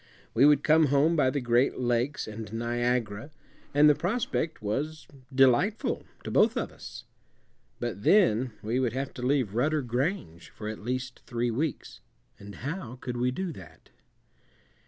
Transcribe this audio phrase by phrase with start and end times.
[0.33, 3.29] We would come home by the Great Lakes and Niagara,
[3.71, 7.05] and the prospect was delightful to both of us.
[7.79, 12.01] But then we would have to leave Rudder Grange for at least three weeks,
[12.39, 13.91] and how could we do that?